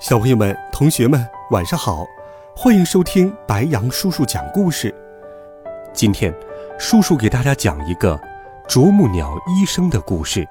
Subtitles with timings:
[0.00, 2.06] 小朋友们、同学们，晚上好！
[2.56, 4.94] 欢迎收听白羊叔叔讲故事。
[5.92, 6.34] 今天，
[6.78, 8.18] 叔叔给大家讲一个
[8.66, 10.48] 啄木鸟医生的故事。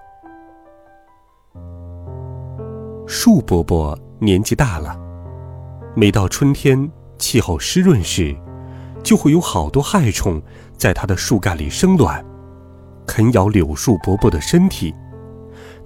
[3.07, 4.95] 树伯伯年纪大了，
[5.95, 8.37] 每到春天气候湿润时，
[9.03, 10.39] 就会有好多害虫
[10.77, 12.23] 在他的树干里生卵，
[13.07, 14.93] 啃咬柳树伯伯的身体。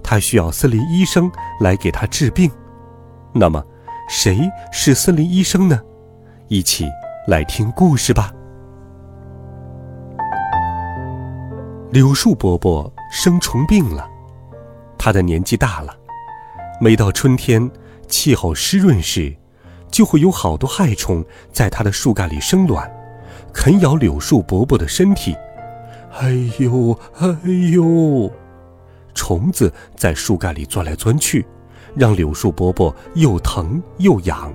[0.02, 2.50] 他需要森林医生来给他治病。
[3.36, 3.62] 那么，
[4.08, 5.80] 谁是森林医生呢？
[6.46, 6.88] 一起
[7.26, 8.32] 来听故事吧。
[11.90, 14.08] 柳树伯伯生虫病了，
[14.96, 15.92] 他的年纪大了，
[16.80, 17.68] 每到春天
[18.06, 19.34] 气候湿润时，
[19.90, 22.88] 就会有好多害虫在他的树干里生卵，
[23.52, 25.36] 啃咬柳树伯伯的身体。
[26.20, 28.30] 哎呦，哎呦！
[29.12, 31.44] 虫子在树干里钻来钻去。
[31.96, 34.52] 让柳树伯伯又疼又痒，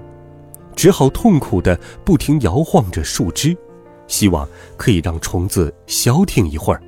[0.76, 3.56] 只好痛苦地不停摇晃着树枝，
[4.08, 6.82] 希望可以让虫子消停一会儿。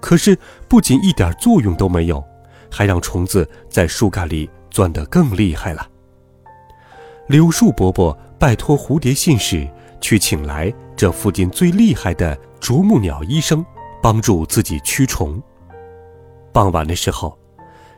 [0.00, 0.38] 可是
[0.68, 2.22] 不仅一点作用都没有，
[2.70, 5.86] 还让虫子在树干里钻得更厉害了。
[7.26, 9.68] 柳树伯伯拜托蝴蝶信使
[10.00, 13.64] 去请来这附近最厉害的啄木鸟医生，
[14.02, 15.42] 帮助自己驱虫。
[16.52, 17.36] 傍晚的时候。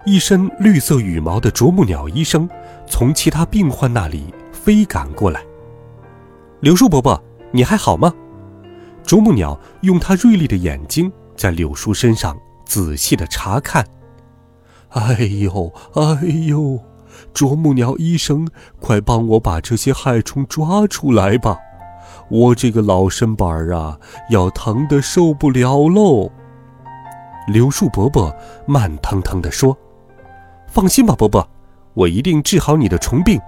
[0.06, 2.48] 一身绿色羽毛的啄木鸟医生
[2.87, 5.43] 从其他病患那里飞赶过来。
[6.61, 8.12] 柳树伯伯，你还好吗？
[9.03, 13.84] 啄木鸟用它锐利的眼睛在柳树身上仔细的查看。
[14.91, 16.78] 哎呦，哎呦！
[17.34, 18.49] 啄木鸟医生，
[18.81, 21.59] 快帮我把这些害虫抓出来吧！
[22.31, 23.99] 我这个老身板儿啊，
[24.31, 26.31] 要疼得受不了喽。
[27.49, 28.34] 柳树伯伯
[28.67, 29.77] 慢腾腾地说。
[30.70, 31.47] 放心吧，伯伯，
[31.94, 33.41] 我一定治好你的虫病。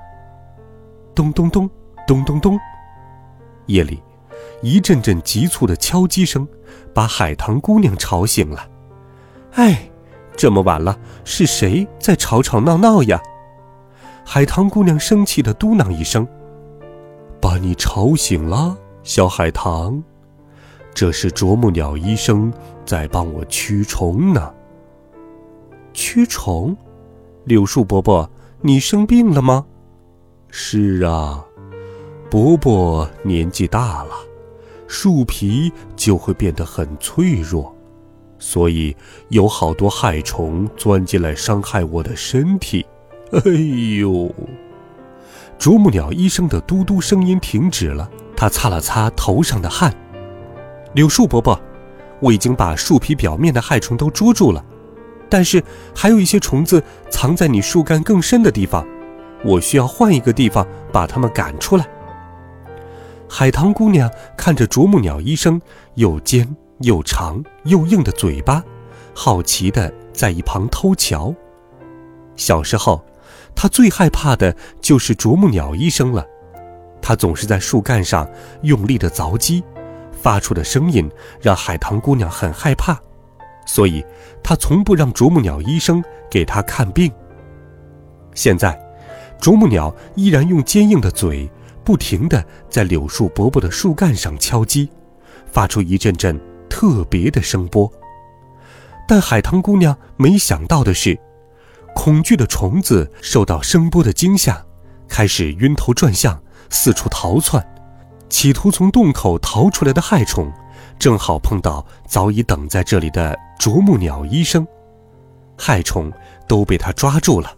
[1.14, 1.70] 咚咚咚，
[2.04, 2.58] 咚咚咚，
[3.66, 4.02] 夜里，
[4.60, 6.46] 一阵阵急促的敲击声
[6.92, 8.68] 把海棠姑娘吵醒了。
[9.52, 9.88] 哎，
[10.36, 13.22] 这么晚了，是谁在吵吵闹闹呀？
[14.24, 16.26] 海棠姑娘生气的嘟囔一声
[17.40, 20.02] ：“把你吵醒了，小海棠。
[20.92, 22.52] 这是啄木鸟医生
[22.84, 24.52] 在帮我驱虫呢。
[25.92, 26.76] 驱虫。”
[27.44, 28.30] 柳树伯伯，
[28.60, 29.66] 你生病了吗？
[30.48, 31.44] 是啊，
[32.30, 34.10] 伯伯年纪大了，
[34.86, 37.74] 树皮就会变得很脆弱，
[38.38, 38.96] 所以
[39.30, 42.86] 有好多害虫钻进来伤害我的身体。
[43.32, 43.50] 哎
[43.98, 44.32] 呦！
[45.58, 49.92] 啄木鸟医生的嘟嘟声音停止了，他擦了擦头上的汗。
[50.94, 51.60] 柳树伯伯，
[52.20, 54.64] 我已经把树皮表面的害虫都捉住了。
[55.32, 55.64] 但是
[55.96, 58.86] 还有一些虫子藏在你树干更深的地方，
[59.42, 61.88] 我需要换一个地方把它们赶出来。
[63.26, 65.58] 海棠姑娘看着啄木鸟医生
[65.94, 66.46] 又尖
[66.80, 68.62] 又长又硬的嘴巴，
[69.14, 71.34] 好奇地在一旁偷瞧。
[72.36, 73.02] 小时候，
[73.54, 76.26] 她最害怕的就是啄木鸟医生了，
[77.00, 78.28] 他总是在树干上
[78.64, 79.64] 用力地凿击，
[80.12, 81.10] 发出的声音
[81.40, 83.00] 让海棠姑娘很害怕。
[83.64, 84.04] 所以，
[84.42, 87.10] 他从不让啄木鸟医生给他看病。
[88.34, 88.78] 现在，
[89.40, 91.50] 啄木鸟依然用坚硬的嘴，
[91.84, 94.88] 不停地在柳树伯伯的树干上敲击，
[95.50, 97.90] 发出一阵阵特别的声波。
[99.06, 101.18] 但海棠姑娘没想到的是，
[101.94, 104.64] 恐惧的虫子受到声波的惊吓，
[105.08, 107.64] 开始晕头转向，四处逃窜，
[108.28, 110.50] 企图从洞口逃出来的害虫。
[111.02, 114.64] 正好碰到早已等在这里的啄木鸟医生，
[115.58, 116.12] 害虫
[116.46, 117.52] 都被他抓住了。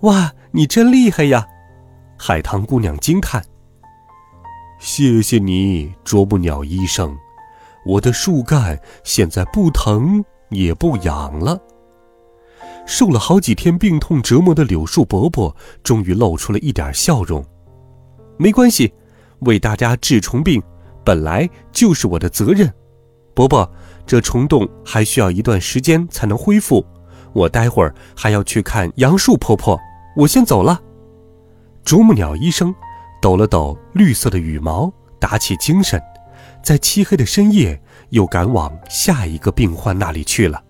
[0.00, 1.46] 哇，你真厉害呀！
[2.18, 3.40] 海棠姑娘惊叹。
[4.80, 7.16] 谢谢你，啄木鸟医生，
[7.86, 11.56] 我的树干现在不疼也不痒了。
[12.84, 15.54] 受了好几天病痛折磨的柳树伯伯
[15.84, 17.44] 终于露出了一点笑容。
[18.36, 18.92] 没关系，
[19.42, 20.60] 为大家治虫病。
[21.06, 22.68] 本来就是我的责任，
[23.32, 23.70] 伯伯，
[24.04, 26.84] 这虫洞还需要一段时间才能恢复，
[27.32, 29.78] 我待会儿还要去看杨树婆婆，
[30.16, 30.82] 我先走了。
[31.84, 32.74] 啄木鸟医生
[33.22, 36.02] 抖了抖绿色的羽毛，打起精神，
[36.60, 37.80] 在漆黑的深夜
[38.10, 40.60] 又赶往下一个病患那里去了。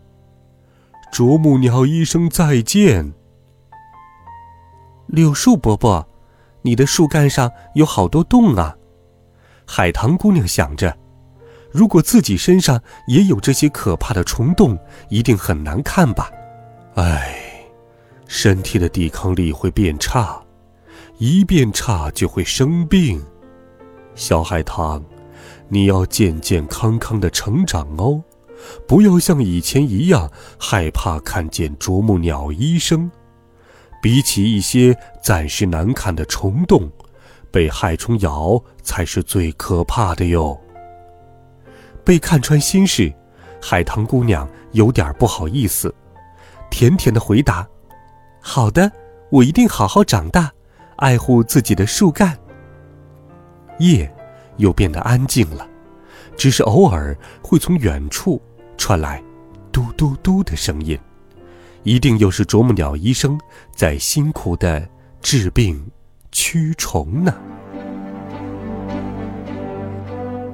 [1.11, 3.15] 啄木鸟医生再见。
[5.07, 6.07] 柳树伯伯，
[6.61, 8.77] 你的树干上有好多洞啊！
[9.67, 10.97] 海棠姑娘想着，
[11.71, 14.79] 如果自己身上也有这些可怕的虫洞，
[15.11, 16.31] 一定很难看吧？
[16.95, 17.37] 唉，
[18.27, 20.41] 身体的抵抗力会变差。
[21.19, 23.23] 一变差就会生病，
[24.15, 25.03] 小海棠，
[25.69, 28.23] 你要健健康康的成长哦，
[28.87, 33.11] 不要像以前一样害怕看见啄木鸟医生。
[34.03, 36.91] 比起一些暂时难看的虫洞，
[37.51, 40.59] 被害虫咬才是最可怕的哟。
[42.05, 43.13] 被看穿心事，
[43.61, 45.95] 海棠姑娘有点不好意思，
[46.71, 47.67] 甜甜的回答
[48.41, 48.91] ：“好的，
[49.31, 50.53] 我一定好好长大。”
[50.97, 52.39] 爱护自己的树干。
[53.81, 54.11] 夜
[54.57, 55.69] 又变得安静了，
[56.39, 58.41] 只是偶尔会从远处
[58.79, 59.23] 传来
[59.71, 60.99] “嘟嘟嘟”的声音，
[61.83, 63.39] 一定又是啄木鸟医生
[63.75, 64.89] 在辛苦的
[65.21, 65.87] 治病
[66.39, 67.35] 驱虫呢。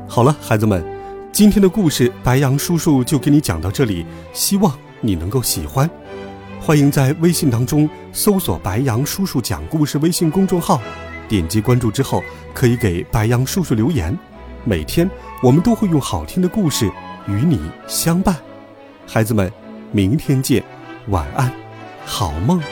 [0.09, 0.81] 好了，孩子们，
[1.33, 5.91] 今天的故事白杨叔叔就给你讲到这里，希望你能够喜欢。
[6.61, 10.81] 欢迎在微信当中搜索“白杨叔叔讲故事”微信公众号，
[11.29, 12.23] 点击关注之后，
[12.55, 14.17] 可以给白杨叔叔留言。
[14.63, 15.11] 每天
[15.43, 16.89] 我们都会用好听的故事
[17.27, 18.37] 与你相伴。
[19.05, 19.53] 孩子们，
[19.91, 20.63] 明天见，
[21.09, 21.53] 晚安，
[22.07, 22.63] 好梦。